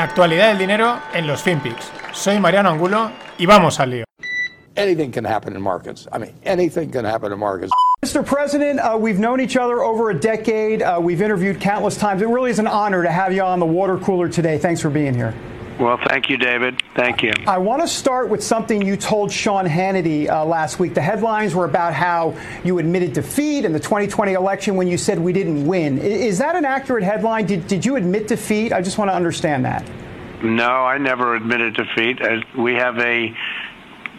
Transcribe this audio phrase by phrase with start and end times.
[0.00, 1.92] La actualidad del dinero en los FinPix.
[2.14, 4.04] Soy Mariano Angulo y vamos al lío.
[4.74, 6.08] Anything can happen in markets.
[6.10, 7.70] I mean, anything can happen in markets.
[8.02, 8.24] Mr.
[8.24, 10.80] President, uh, we've known each other over a decade.
[10.80, 12.22] Uh, we've interviewed countless times.
[12.22, 14.56] It really is an honor to have you on the water cooler today.
[14.56, 15.34] Thanks for being here.
[15.80, 16.82] Well, thank you, David.
[16.94, 17.32] Thank you.
[17.46, 20.92] I want to start with something you told Sean Hannity uh, last week.
[20.92, 25.18] The headlines were about how you admitted defeat in the 2020 election when you said
[25.18, 25.96] we didn't win.
[25.96, 27.46] Is that an accurate headline?
[27.46, 28.74] Did, did you admit defeat?
[28.74, 29.88] I just want to understand that.
[30.42, 32.20] No, I never admitted defeat.
[32.20, 33.34] Uh, we have a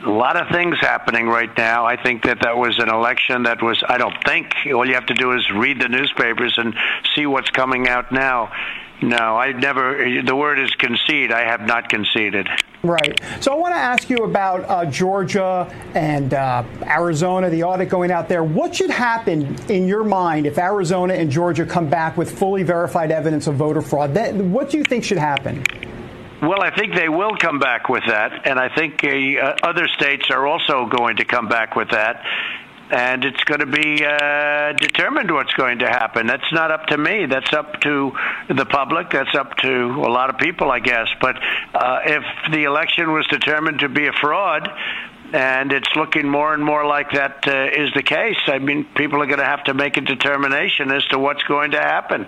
[0.03, 1.86] a lot of things happening right now.
[1.86, 5.05] I think that that was an election that was, I don't think, all you have
[5.05, 6.73] to do is read the newspapers and
[7.16, 8.52] see what's coming out now.
[9.02, 11.32] No, I never, the word is concede.
[11.32, 12.48] I have not conceded.
[12.84, 13.20] Right.
[13.40, 18.12] So I want to ask you about uh, Georgia and uh, Arizona, the audit going
[18.12, 18.44] out there.
[18.44, 23.12] What should happen in your mind if Arizona and Georgia come back with fully verified
[23.12, 24.14] evidence of voter fraud?
[24.14, 25.64] That, what do you think should happen?
[26.42, 30.31] Well, I think they will come back with that, and I think uh, other states
[30.31, 32.23] are also going to come back with that.
[32.92, 36.28] And it's going to be uh, determined what's going to happen.
[36.28, 37.25] That's not up to me.
[37.25, 38.11] That's up to
[38.50, 39.11] the public.
[39.11, 41.08] That's up to a lot of people, I guess.
[41.22, 41.38] But
[41.73, 44.69] uh, if the election was determined to be a fraud,
[45.34, 48.38] and it's looking more and more like that uh, is the case.
[48.47, 51.72] I mean, people are going to have to make a determination as to what's going
[51.72, 52.28] to happen.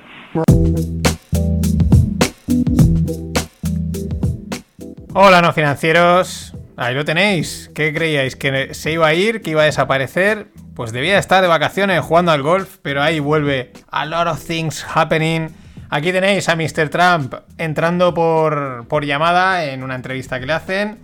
[5.14, 6.56] Hola, no financieros.
[6.75, 7.69] Ahí lo tenéis.
[7.75, 8.36] ¿Qué creíais?
[8.36, 9.41] ¿Que se iba a ir?
[9.41, 10.47] ¿Que iba a desaparecer?
[10.75, 13.71] Pues debía estar de vacaciones jugando al golf, pero ahí vuelve.
[13.91, 15.49] A lot of things happening.
[15.89, 16.89] Aquí tenéis a Mr.
[16.89, 20.97] Trump entrando por, por llamada en una entrevista que le hacen.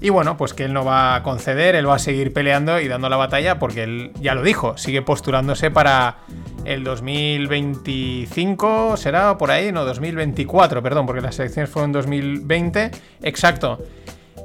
[0.00, 2.88] Y bueno, pues que él no va a conceder, él va a seguir peleando y
[2.88, 6.16] dando la batalla porque él ya lo dijo, sigue postulándose para
[6.64, 12.90] el 2025, será por ahí, no, 2024, perdón, porque las elecciones fueron en 2020,
[13.22, 13.78] exacto.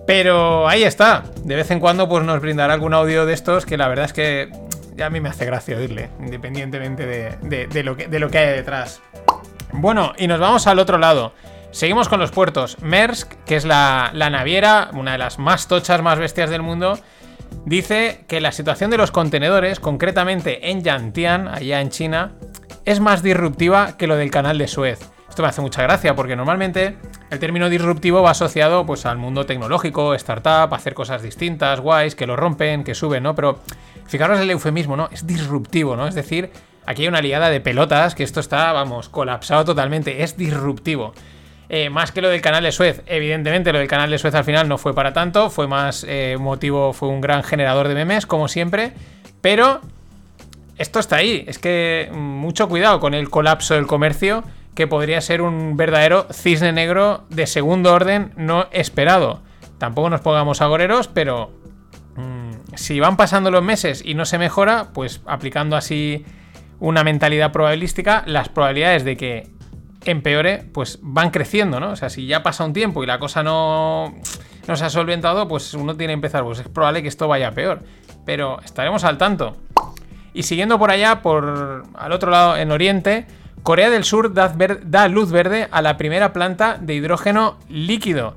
[0.10, 3.78] Pero ahí está, de vez en cuando pues nos brindará algún audio de estos que
[3.78, 4.50] la verdad es que
[4.96, 8.56] ya a mí me hace gracia oírle, independientemente de, lo, que, de lo que hay
[8.56, 9.04] detrás.
[9.72, 11.34] Bueno, y nos vamos al otro lado.
[11.70, 12.82] Seguimos con los puertos.
[12.82, 16.98] Maersk, que es la, la naviera, una de las más tochas, más bestias del mundo,
[17.66, 22.32] dice que la situación de los contenedores, concretamente en Yantian, allá en China,
[22.84, 25.02] es más disruptiva que lo del canal de Suez.
[25.30, 26.98] Esto me hace mucha gracia porque normalmente
[27.30, 32.26] el término disruptivo va asociado pues al mundo tecnológico, startup, hacer cosas distintas, guays, que
[32.26, 33.36] lo rompen, que suben, ¿no?
[33.36, 33.60] Pero
[34.08, 35.10] fijaros el eufemismo, ¿no?
[35.12, 36.08] Es disruptivo, ¿no?
[36.08, 36.50] Es decir,
[36.86, 41.14] aquí hay una liada de pelotas que esto está, vamos, colapsado totalmente, es disruptivo.
[41.72, 43.04] Eh, más que lo del canal de Suez.
[43.06, 46.36] Evidentemente, lo del canal de Suez al final no fue para tanto, fue más eh,
[46.40, 48.94] motivo, fue un gran generador de memes, como siempre.
[49.42, 49.80] Pero
[50.80, 51.44] esto está ahí.
[51.48, 54.44] Es que mm, mucho cuidado con el colapso del comercio,
[54.80, 59.42] que podría ser un verdadero cisne negro de segundo orden no esperado.
[59.78, 61.52] Tampoco nos pongamos agoreros, pero
[62.16, 66.24] mm, si van pasando los meses y no se mejora, pues aplicando así
[66.80, 69.50] una mentalidad probabilística, las probabilidades de que
[70.06, 71.90] empeore, pues van creciendo, ¿no?
[71.90, 74.16] O sea, si ya pasa un tiempo y la cosa no,
[74.66, 77.52] no se ha solventado, pues uno tiene que empezar, pues es probable que esto vaya
[77.52, 77.84] peor.
[78.26, 79.58] Pero estaremos al tanto.
[80.34, 83.28] Y siguiendo por allá, por al otro lado, en Oriente,
[83.64, 88.36] Corea del Sur da, luz verde a la primera planta de hidrógeno líquido.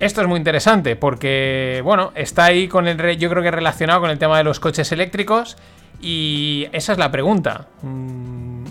[0.00, 4.10] Esto es muy interesante porque, bueno, está ahí con el, yo creo que relacionado con
[4.10, 5.56] el tema de los coches eléctricos
[6.00, 7.68] y esa es la pregunta.
[7.82, 8.64] Mm,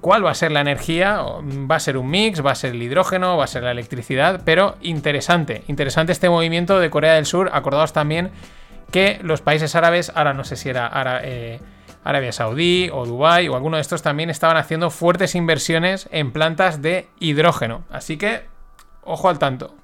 [0.00, 2.82] cuál va a ser la energía, va a ser un mix, va a ser el
[2.82, 7.50] hidrógeno, va a ser la electricidad, pero interesante, interesante este movimiento de Corea del Sur,
[7.52, 8.30] acordados también
[8.90, 10.90] que los países árabes, ahora no sé si era
[11.22, 11.60] eh,
[12.08, 16.80] Arabia Saudí o Dubái o alguno de estos también estaban haciendo fuertes inversiones en plantas
[16.80, 18.44] de hidrógeno, así que
[19.02, 19.74] ojo al tanto.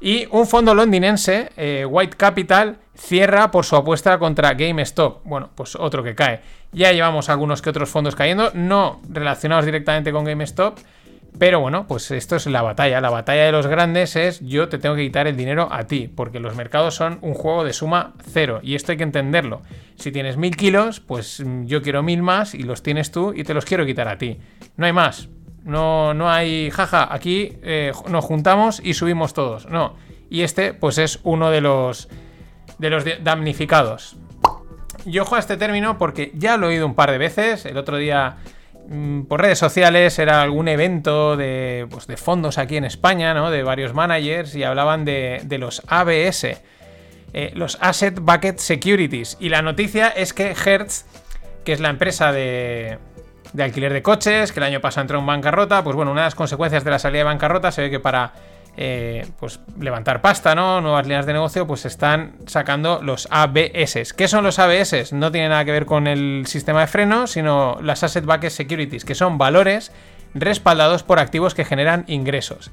[0.00, 5.20] Y un fondo londinense, eh, White Capital, cierra por su apuesta contra GameStop.
[5.22, 6.40] Bueno, pues otro que cae.
[6.72, 10.78] Ya llevamos algunos que otros fondos cayendo, no relacionados directamente con GameStop.
[11.38, 13.00] Pero bueno, pues esto es la batalla.
[13.00, 16.08] La batalla de los grandes es yo te tengo que quitar el dinero a ti,
[16.14, 19.62] porque los mercados son un juego de suma cero y esto hay que entenderlo.
[19.96, 23.44] Si tienes mil kilos, pues mm, yo quiero mil más y los tienes tú y
[23.44, 24.38] te los quiero quitar a ti.
[24.76, 25.28] No hay más.
[25.64, 29.66] No, no hay, jaja, aquí eh, nos juntamos y subimos todos.
[29.66, 29.94] No.
[30.30, 32.08] Y este, pues es uno de los,
[32.78, 34.16] de los damnificados.
[35.04, 37.64] Y ojo a este término porque ya lo he oído un par de veces.
[37.66, 38.36] El otro día
[39.28, 43.50] por redes sociales era algún evento de, pues de, fondos aquí en España, ¿no?
[43.50, 46.44] De varios managers y hablaban de, los ABS,
[47.32, 49.36] eh, los Asset Bucket Securities.
[49.38, 51.04] Y la noticia es que Hertz,
[51.64, 52.98] que es la empresa de,
[53.52, 55.84] de alquiler de coches, que el año pasado entró en bancarrota.
[55.84, 58.32] Pues bueno, una de las consecuencias de la salida de bancarrota se ve que para
[58.82, 60.80] eh, pues levantar pasta, ¿no?
[60.80, 64.14] Nuevas líneas de negocio, pues están sacando los ABS.
[64.14, 65.12] ¿Qué son los ABS?
[65.12, 69.04] No tiene nada que ver con el sistema de freno, sino las Asset Backed Securities,
[69.04, 69.92] que son valores
[70.32, 72.70] respaldados por activos que generan ingresos.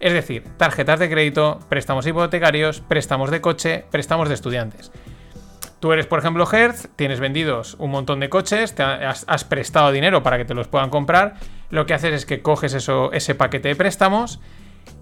[0.00, 4.90] Es decir, tarjetas de crédito, préstamos hipotecarios, préstamos de coche, préstamos de estudiantes.
[5.78, 10.22] Tú eres, por ejemplo, Hertz, tienes vendidos un montón de coches, te has, prestado dinero
[10.22, 11.34] para que te los puedan comprar.
[11.68, 14.40] Lo que haces es que coges eso, ese paquete de préstamos,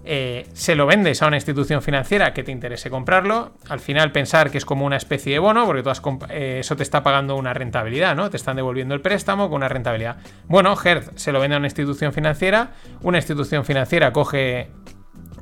[0.05, 3.53] eh, se lo vendes a una institución financiera que te interese comprarlo.
[3.69, 5.83] Al final, pensar que es como una especie de bono, porque
[6.29, 8.29] eh, eso te está pagando una rentabilidad, ¿no?
[8.29, 10.17] Te están devolviendo el préstamo con una rentabilidad.
[10.47, 12.71] Bueno, Hertz se lo vende a una institución financiera.
[13.01, 14.71] Una institución financiera coge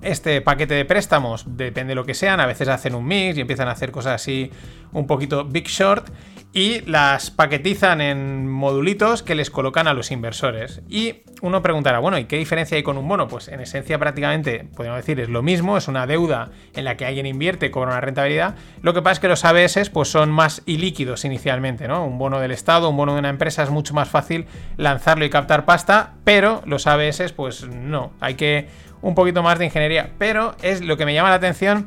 [0.02, 3.42] este paquete de préstamos, depende de lo que sean, a veces hacen un mix y
[3.42, 4.52] empiezan a hacer cosas así
[4.92, 6.10] un poquito big short
[6.58, 10.82] y las paquetizan en modulitos que les colocan a los inversores.
[10.90, 13.28] Y uno preguntará, bueno, ¿y qué diferencia hay con un bono?
[13.28, 17.06] Pues en esencia prácticamente, podemos decir, es lo mismo, es una deuda en la que
[17.06, 18.56] alguien invierte cobra una rentabilidad.
[18.82, 22.04] Lo que pasa es que los ABS pues son más ilíquidos inicialmente, ¿no?
[22.04, 25.30] Un bono del Estado, un bono de una empresa es mucho más fácil lanzarlo y
[25.30, 28.68] captar pasta, pero los ABS pues no, hay que
[29.04, 30.10] un poquito más de ingeniería.
[30.18, 31.86] Pero es lo que me llama la atención.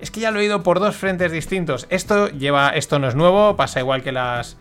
[0.00, 1.86] Es que ya lo he oído por dos frentes distintos.
[1.90, 2.70] Esto lleva.
[2.70, 3.56] Esto no es nuevo.
[3.56, 4.56] Pasa igual que las.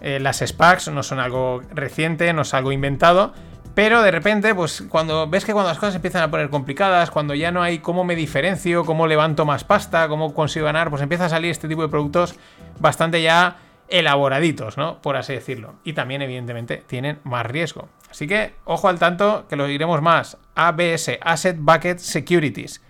[0.00, 0.88] Eh, las SPACs.
[0.88, 2.32] No son algo reciente.
[2.32, 3.32] No es algo inventado.
[3.76, 7.34] Pero de repente, pues cuando ves que cuando las cosas empiezan a poner complicadas, cuando
[7.34, 11.26] ya no hay cómo me diferencio, cómo levanto más pasta, cómo consigo ganar, pues empieza
[11.26, 12.36] a salir este tipo de productos
[12.80, 13.58] bastante ya
[13.88, 15.02] elaboraditos, ¿no?
[15.02, 15.74] Por así decirlo.
[15.84, 17.90] Y también, evidentemente, tienen más riesgo.
[18.10, 20.38] Así que, ojo al tanto, que lo diremos más.
[20.54, 22.80] ABS, Asset Bucket Securities.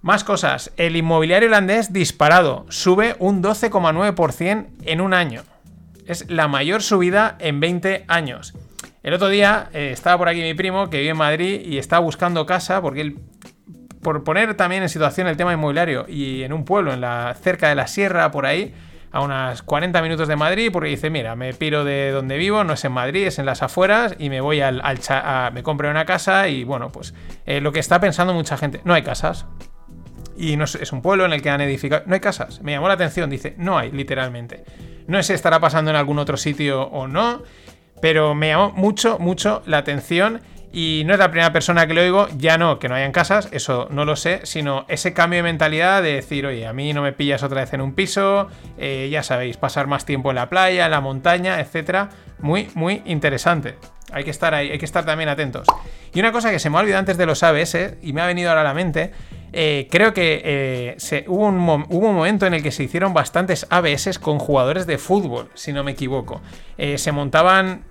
[0.00, 0.72] Más cosas.
[0.76, 2.66] El inmobiliario holandés disparado.
[2.68, 5.42] Sube un 12,9% en un año.
[6.06, 8.54] Es la mayor subida en 20 años.
[9.02, 11.98] El otro día eh, estaba por aquí mi primo que vive en Madrid y está
[11.98, 13.18] buscando casa porque él,
[14.02, 17.68] por poner también en situación el tema inmobiliario y en un pueblo en la, cerca
[17.68, 18.74] de la sierra por ahí,
[19.10, 22.74] a unas 40 minutos de Madrid porque dice, mira, me piro de donde vivo, no
[22.74, 26.04] es en Madrid, es en las afueras y me voy al, al me compro una
[26.04, 27.14] casa y bueno, pues
[27.46, 29.46] eh, lo que está pensando mucha gente, no hay casas.
[30.38, 32.62] Y no es, es, un pueblo en el que han edificado, no hay casas.
[32.62, 34.64] Me llamó la atención, dice, no hay, literalmente.
[35.06, 37.42] No sé si estará pasando en algún otro sitio o no,
[38.00, 40.40] pero me llamó mucho, mucho la atención
[40.72, 43.48] y no es la primera persona que lo oigo, ya no que no hayan casas,
[43.52, 47.02] eso no lo sé, sino ese cambio de mentalidad de decir, oye, a mí no
[47.02, 50.48] me pillas otra vez en un piso, eh, ya sabéis, pasar más tiempo en la
[50.48, 52.10] playa, en la montaña, etcétera.
[52.40, 53.76] Muy, muy interesante.
[54.12, 55.66] Hay que estar hay que estar también atentos.
[56.14, 58.26] Y una cosa que se me ha olvidado antes de los ABS y me ha
[58.26, 59.12] venido ahora a la mente,
[59.52, 64.38] eh, creo que eh, hubo, un momento en el que se hicieron bastantes ABS con
[64.38, 66.40] jugadores de fútbol, si no me equivoco.
[66.76, 67.84] se montaban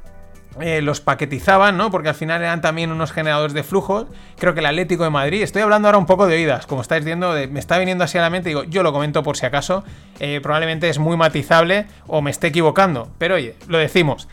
[0.59, 1.91] eh, los paquetizaban, ¿no?
[1.91, 4.07] Porque al final eran también unos generadores de flujo.
[4.39, 7.05] Creo que el Atlético de Madrid, estoy hablando ahora un poco de oídas, como estáis
[7.05, 9.83] viendo, me está viniendo así a la mente, digo, yo lo comento por si acaso,
[10.19, 14.27] eh, probablemente es muy matizable o me esté equivocando, pero oye, lo decimos.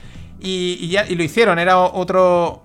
[0.47, 2.63] Y, ya, y lo hicieron, era otro,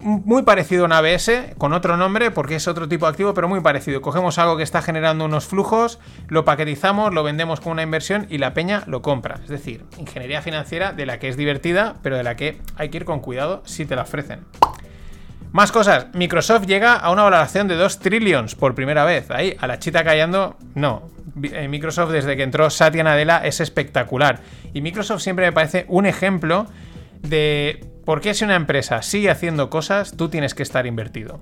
[0.00, 3.60] muy parecido a un ABS, con otro nombre, porque es otro tipo activo, pero muy
[3.60, 4.02] parecido.
[4.02, 5.98] Cogemos algo que está generando unos flujos,
[6.28, 9.40] lo paquetizamos, lo vendemos con una inversión y la peña lo compra.
[9.42, 12.98] Es decir, ingeniería financiera de la que es divertida, pero de la que hay que
[12.98, 14.40] ir con cuidado si te la ofrecen.
[15.54, 16.08] Más cosas.
[16.12, 19.30] Microsoft llega a una valoración de 2 trillions por primera vez.
[19.30, 21.08] Ahí, a la chita callando, no.
[21.42, 24.40] Eh, Microsoft desde que entró Satya Nadella es espectacular.
[24.74, 26.66] Y Microsoft siempre me parece un ejemplo
[27.28, 31.40] de ¿Por qué si una empresa sigue haciendo cosas, tú tienes que estar invertido?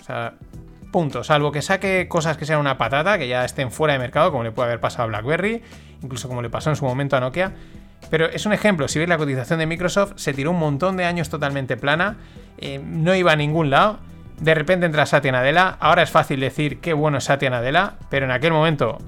[0.00, 0.34] O sea,
[0.92, 1.24] punto.
[1.24, 4.44] Salvo que saque cosas que sean una patata, que ya estén fuera de mercado, como
[4.44, 5.62] le puede haber pasado a BlackBerry,
[6.02, 7.52] incluso como le pasó en su momento a Nokia.
[8.10, 11.04] Pero es un ejemplo, si veis la cotización de Microsoft, se tiró un montón de
[11.04, 12.18] años totalmente plana,
[12.58, 13.98] eh, no iba a ningún lado.
[14.38, 18.26] De repente entra Satya Nadella, ahora es fácil decir qué bueno es Satya Nadella, pero
[18.26, 18.98] en aquel momento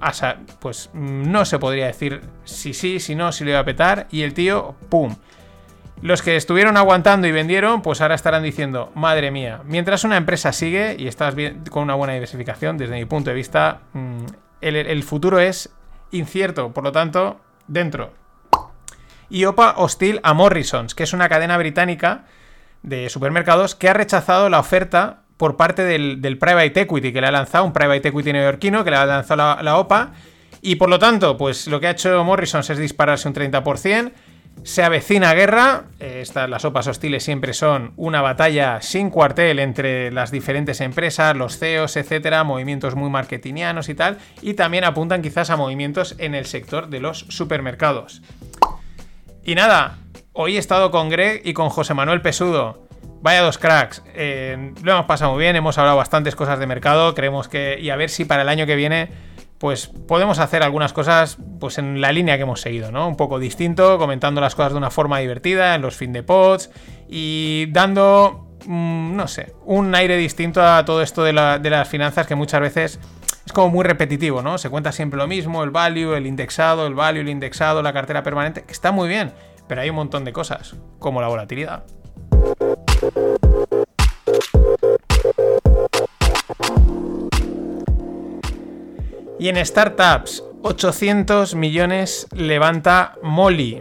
[0.60, 4.22] pues no se podría decir si sí, si no, si lo iba a petar, y
[4.22, 5.16] el tío, ¡pum!
[6.02, 10.52] Los que estuvieron aguantando y vendieron, pues ahora estarán diciendo, madre mía, mientras una empresa
[10.52, 14.24] sigue y estás bien, con una buena diversificación, desde mi punto de vista, mm,
[14.60, 15.70] el, futuro es
[16.10, 18.12] incierto, por lo tanto, dentro.
[19.30, 22.26] Y OPA hostil a Morrisons, que es una cadena británica
[22.82, 27.32] de supermercados que ha rechazado la oferta por parte del, private equity que le ha
[27.32, 30.12] lanzado, un private equity neoyorquino que le ha lanzado la, la OPA.
[30.60, 34.12] Y por lo tanto, pues lo que ha hecho Morrisons es dispararse un 30%.
[34.64, 40.30] Se avecina guerra, eh, las sopas hostiles siempre son una batalla sin cuartel entre las
[40.30, 45.56] diferentes empresas, los CEOs, etcétera, movimientos muy marketingianos y tal, y también apuntan quizás a
[45.56, 48.22] movimientos en el sector de los supermercados.
[49.44, 49.98] Y nada,
[50.32, 52.86] hoy he estado con Greg y con José Manuel Pesudo.
[53.22, 54.02] Vaya dos cracks.
[54.14, 57.14] Eh, lo hemos pasado muy bien, hemos hablado bastantes cosas de mercado.
[57.14, 57.78] Creemos que.
[57.80, 59.08] Y a ver si para el año que viene.
[59.58, 63.08] Pues podemos hacer algunas cosas pues en la línea que hemos seguido, ¿no?
[63.08, 66.70] Un poco distinto, comentando las cosas de una forma divertida en los fin de pods
[67.08, 71.88] y dando, mm, no sé, un aire distinto a todo esto de, la- de las
[71.88, 73.00] finanzas que muchas veces
[73.46, 74.58] es como muy repetitivo, ¿no?
[74.58, 78.22] Se cuenta siempre lo mismo, el value, el indexado, el value, el indexado, la cartera
[78.22, 79.32] permanente, que está muy bien,
[79.68, 81.84] pero hay un montón de cosas, como la volatilidad.
[89.46, 93.80] Y en startups, 800 millones levanta Molly.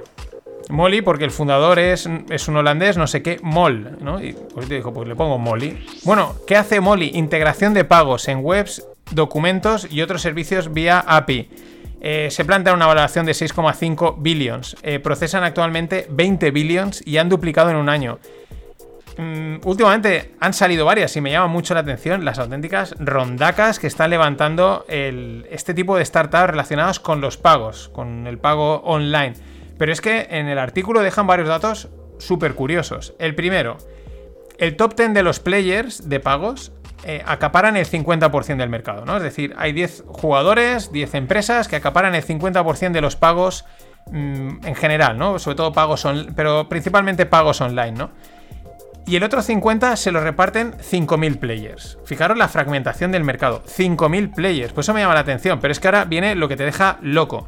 [0.69, 4.24] Molly, porque el fundador es, es un holandés, no sé qué, Mol, ¿no?
[4.24, 5.84] Y pues dijo, pues le pongo Molly.
[6.03, 7.13] Bueno, ¿qué hace Molly?
[7.15, 11.50] Integración de pagos en webs, documentos y otros servicios vía API.
[12.00, 14.77] Eh, se plantea una valoración de 6,5 billions.
[14.84, 18.19] Eh, procesan actualmente 20 billions y han duplicado en un año.
[19.17, 23.88] Mm, últimamente han salido varias y me llama mucho la atención las auténticas rondacas que
[23.88, 29.34] están levantando este tipo de startups relacionados con los pagos, con el pago online.
[29.77, 33.13] Pero es que en el artículo dejan varios datos súper curiosos.
[33.19, 33.77] El primero,
[34.57, 36.72] el top 10 de los players de pagos
[37.03, 39.17] eh, acaparan el 50% del mercado, ¿no?
[39.17, 43.65] Es decir, hay 10 jugadores, 10 empresas que acaparan el 50% de los pagos
[44.07, 45.38] mm, en general, ¿no?
[45.39, 48.12] Sobre todo pagos pero principalmente pagos online, ¿no?
[49.07, 52.00] Y el otro 50 se lo reparten 5.000 players.
[52.05, 53.63] Fijaros la fragmentación del mercado.
[53.65, 54.74] 5.000 players.
[54.74, 55.59] Pues eso me llama la atención.
[55.59, 57.47] Pero es que ahora viene lo que te deja loco.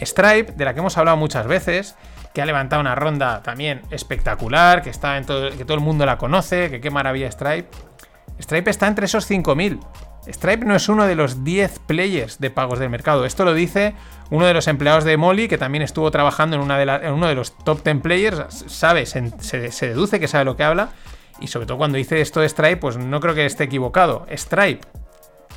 [0.00, 1.94] Stripe, de la que hemos hablado muchas veces,
[2.32, 6.06] que ha levantado una ronda también espectacular, que, está en todo, que todo el mundo
[6.06, 7.68] la conoce, que qué maravilla Stripe.
[8.40, 9.80] Stripe está entre esos 5.000.
[10.26, 13.24] Stripe no es uno de los 10 players de pagos del mercado.
[13.24, 13.94] Esto lo dice
[14.30, 17.34] uno de los empleados de Molly, que también estuvo trabajando en, una de uno de
[17.34, 18.64] los top 10 players.
[18.68, 20.90] Sabe, se deduce que sabe lo que habla.
[21.40, 24.26] Y sobre todo cuando dice esto de Stripe, pues no creo que esté equivocado.
[24.34, 24.86] Stripe.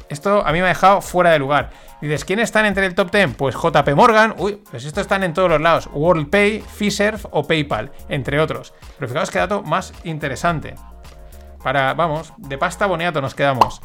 [0.10, 1.72] Esto a mí me ha dejado fuera de lugar.
[2.02, 3.36] Dices, ¿quiénes están entre el top 10?
[3.36, 4.36] Pues JP Morgan.
[4.38, 5.90] Uy, pues estos están en todos los lados.
[5.92, 8.74] WorldPay, Fiserv o PayPal, entre otros.
[8.98, 10.76] Pero fijaos qué dato más interesante.
[11.64, 13.82] Para, vamos, de pasta boniato nos quedamos.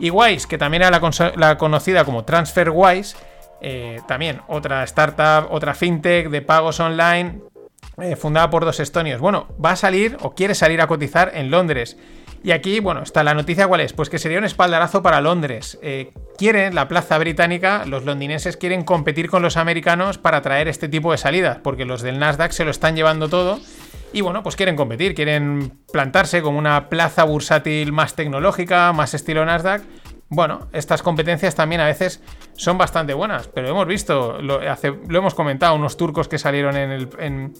[0.00, 0.98] Y Wise, que también era
[1.36, 3.16] la, conocida como TransferWise,
[3.60, 7.40] eh, también otra startup, otra fintech de pagos online,
[8.00, 9.20] eh, fundada por dos estonios.
[9.20, 11.98] Bueno, va a salir o quiere salir a cotizar en Londres.
[12.42, 15.78] Y aquí, bueno, está la noticia cuál es, pues que sería un espaldarazo para Londres.
[15.82, 20.88] Eh, quieren, la plaza británica, los londinenses quieren competir con los americanos para traer este
[20.88, 23.60] tipo de salidas, porque los del Nasdaq se lo están llevando todo.
[24.12, 29.44] Y bueno, pues quieren competir, quieren plantarse como una plaza bursátil más tecnológica, más estilo
[29.44, 29.82] Nasdaq.
[30.28, 32.22] Bueno, estas competencias también a veces
[32.54, 37.52] son bastante buenas, pero hemos visto, lo, hemos comentado, unos turcos que salieron en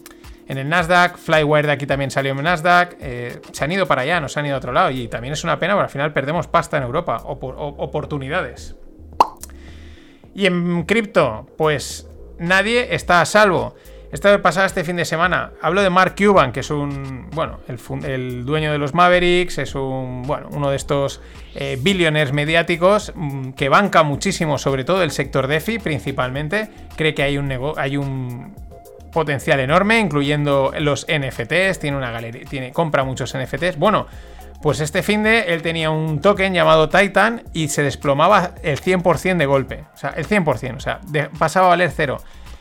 [0.47, 4.21] el, Nasdaq, Flywire de aquí también salió en Nasdaq, eh, se han ido para allá,
[4.21, 6.13] no se han ido a otro lado, y también es una pena porque al final
[6.13, 8.75] perdemos pasta en Europa, oportunidades.
[10.33, 13.75] Y en cripto, pues nadie está a salvo.
[14.11, 15.51] Esto pasaba este fin de semana.
[15.61, 20.23] Hablo de Mark Cuban, que es un, bueno, el, dueño de los Mavericks, es un,
[20.23, 21.21] bueno, uno de estos
[21.55, 26.69] eh, billionaires mediáticos mm, que banca muchísimo, sobre todo el sector DeFi principalmente.
[26.97, 28.53] Cree que hay un, hay un
[29.13, 31.79] potencial enorme, incluyendo los NFTs.
[31.79, 33.77] Tiene una galería, tiene, compra muchos NFTs.
[33.77, 34.07] Bueno,
[34.61, 39.37] pues este fin de él tenía un token llamado Titan y se desplomaba el 100%
[39.37, 39.85] de golpe.
[39.93, 40.99] O sea, el 100%, o sea,
[41.39, 42.17] pasaba a valer cero.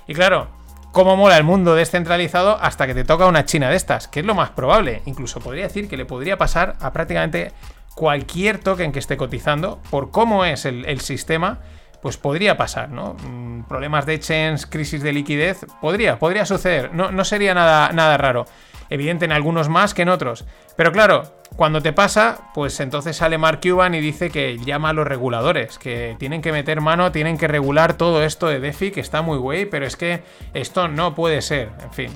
[0.06, 0.59] Y claro,
[0.92, 4.26] cómo mola el mundo descentralizado hasta que te toca una china de estas, que es
[4.26, 5.02] lo más probable.
[5.06, 7.52] Incluso podría decir que le podría pasar a prácticamente
[7.94, 11.58] cualquier token que esté cotizando, por cómo es el, sistema,
[12.00, 13.14] pues podría pasar, ¿no?
[13.14, 16.94] Mm, Problemas de exchange, crisis de liquidez, podría, podría suceder.
[16.94, 18.46] No, no sería nada, nada raro.
[18.90, 20.44] Evidente en algunos más que en otros.
[20.76, 21.22] Pero claro,
[21.56, 25.78] cuando te pasa, pues entonces sale Mark Cuban y dice que llama a los reguladores,
[25.78, 29.38] que tienen que meter mano, tienen que regular todo esto de DeFi, que está muy
[29.38, 30.22] güey, pero es que
[30.54, 31.70] esto no puede ser.
[31.82, 32.10] En fin,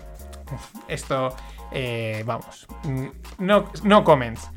[0.88, 1.34] esto,
[1.72, 3.06] eh, vamos, mm,
[3.38, 4.50] no, no comments.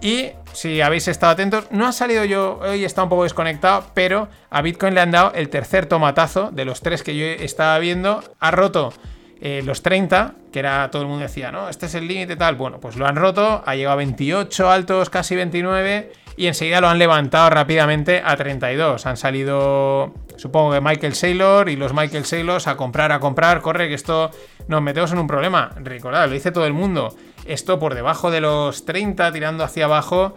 [0.00, 4.28] Y si habéis estado atentos, no ha salido yo, hoy está un poco desconectado, pero
[4.50, 8.22] a Bitcoin le han dado el tercer tomatazo de los tres que yo estaba viendo.
[8.38, 8.92] Ha roto
[9.46, 12.54] eh, los 30, que era todo el mundo decía, no, este es el límite tal.
[12.54, 16.88] Bueno, pues lo han roto, ha llegado a 28 altos, casi 29, y enseguida lo
[16.88, 19.04] han levantado rápidamente a 32.
[19.04, 23.88] Han salido, supongo que Michael Saylor y los Michael Saylors a comprar, a comprar, corre,
[23.88, 24.30] que esto
[24.66, 25.72] nos metemos en un problema.
[25.76, 27.14] Recordad, lo dice todo el mundo.
[27.44, 30.36] Esto por debajo de los 30, tirando hacia abajo,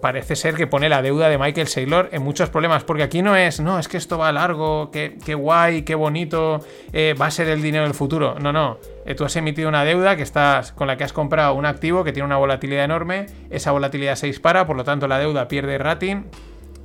[0.00, 3.36] parece ser que pone la deuda de Michael Saylor en muchos problemas, porque aquí no
[3.36, 6.60] es, no, es que esto va largo, qué, qué guay, qué bonito,
[6.92, 8.36] eh, va a ser el dinero del futuro.
[8.38, 8.78] No, no.
[9.06, 12.04] Eh, tú has emitido una deuda que estás, con la que has comprado un activo
[12.04, 15.78] que tiene una volatilidad enorme, esa volatilidad se dispara, por lo tanto la deuda pierde
[15.78, 16.24] rating.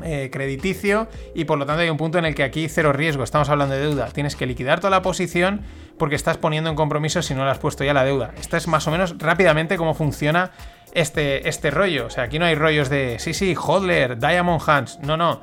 [0.04, 3.24] Eh, crediticio y por lo tanto hay un punto en el que aquí cero riesgo,
[3.24, 5.62] estamos hablando de deuda, tienes que liquidar toda la posición
[5.98, 8.34] porque estás poniendo en compromiso si no le has puesto ya la deuda.
[8.40, 10.52] Esta es más o menos rápidamente cómo funciona
[10.94, 12.08] este, este rollo.
[12.08, 15.00] O sea, aquí no hay rollos de, sí, sí, Hodler, Diamond Hands.
[15.02, 15.42] No, no.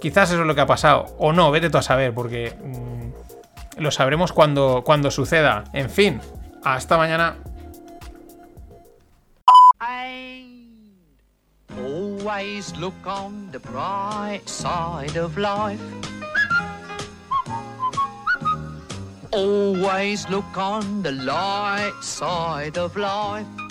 [0.00, 1.06] Quizás eso es lo que ha pasado.
[1.18, 5.64] O no, vete tú a saber, porque mm, lo sabremos cuando, cuando suceda.
[5.72, 6.20] En fin,
[6.64, 7.36] hasta mañana.
[12.32, 15.82] Always look on the bright side of life.
[19.32, 23.61] Always look on the light side of life.